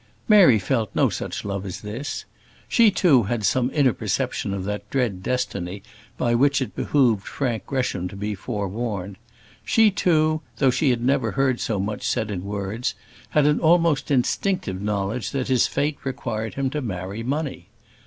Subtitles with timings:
[0.27, 2.25] Mary felt no such love as this.
[2.67, 5.83] She, too, had some inner perception of that dread destiny
[6.17, 9.17] by which it behoved Frank Gresham to be forewarned.
[9.63, 12.95] She, too though she had never heard so much said in words
[13.29, 17.67] had an almost instinctive knowledge that his fate required him to marry money.